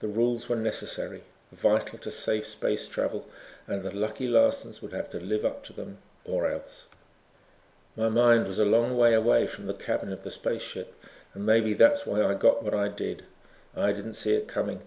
The 0.00 0.08
rules 0.08 0.48
were 0.48 0.56
necessary, 0.56 1.24
vital 1.52 1.98
to 1.98 2.10
safe 2.10 2.46
space 2.46 2.86
travel 2.88 3.28
and 3.66 3.82
the 3.82 3.94
Lucky 3.94 4.26
Larsons 4.26 4.80
would 4.80 4.92
have 4.94 5.10
to 5.10 5.20
live 5.20 5.44
up 5.44 5.62
to 5.64 5.74
them, 5.74 5.98
or 6.24 6.48
else. 6.50 6.86
My 7.94 8.08
mind 8.08 8.46
was 8.46 8.58
a 8.58 8.64
long 8.64 8.96
way 8.96 9.12
away 9.12 9.46
from 9.46 9.66
the 9.66 9.74
cabin 9.74 10.10
of 10.10 10.22
the 10.24 10.30
space 10.30 10.62
ship 10.62 10.94
and 11.34 11.44
maybe 11.44 11.74
that's 11.74 12.06
why 12.06 12.24
I 12.24 12.32
got 12.32 12.62
what 12.62 12.72
I 12.72 12.88
did. 12.88 13.24
I 13.76 13.92
didn't 13.92 14.14
see 14.14 14.32
it 14.32 14.48
coming. 14.48 14.80